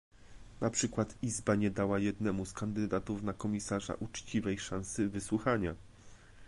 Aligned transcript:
Na 0.61 0.69
przykład 0.69 1.15
Izba 1.21 1.55
nie 1.55 1.71
dała 1.71 1.99
jednemu 1.99 2.45
z 2.45 2.53
kandydatów 2.53 3.23
na 3.23 3.33
komisarza 3.33 3.93
uczciwej 3.93 4.59
szansy 4.59 5.09
wysłuchania 5.09 5.75